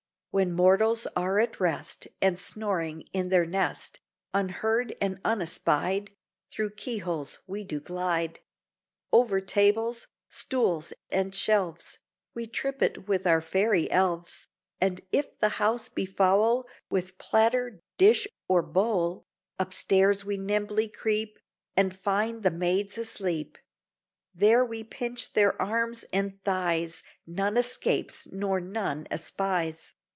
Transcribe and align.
When 0.33 0.53
mortals 0.53 1.07
are 1.13 1.39
at 1.39 1.59
rest 1.59 2.07
And 2.21 2.39
snoring 2.39 3.01
in 3.11 3.27
their 3.27 3.45
nest, 3.45 3.99
Unheard 4.33 4.95
and 5.01 5.19
unespied, 5.25 6.11
Through 6.49 6.69
keyholes 6.69 7.39
we 7.47 7.65
do 7.65 7.81
glide; 7.81 8.39
Over 9.11 9.41
tables, 9.41 10.07
stools, 10.29 10.93
and 11.09 11.35
shelves, 11.35 11.99
We 12.33 12.47
trip 12.47 12.81
it 12.81 13.09
with 13.09 13.27
our 13.27 13.41
Fairy 13.41 13.91
Elves. 13.91 14.47
And 14.79 15.01
if 15.11 15.37
the 15.37 15.49
house 15.59 15.89
be 15.89 16.05
foul 16.05 16.65
With 16.89 17.17
platter, 17.17 17.81
dish, 17.97 18.25
or 18.47 18.61
bowl, 18.61 19.25
Upstairs 19.59 20.23
we 20.23 20.37
nimbly 20.37 20.87
creep, 20.87 21.39
And 21.75 21.93
find 21.93 22.43
the 22.43 22.51
maids 22.51 22.97
asleep: 22.97 23.57
There 24.33 24.63
we 24.63 24.85
pinch 24.85 25.33
their 25.33 25.61
arms 25.61 26.05
and 26.13 26.41
thighs; 26.45 27.03
None 27.27 27.57
escapes, 27.57 28.27
nor 28.31 28.61
none 28.61 29.07
espies. 29.11 29.91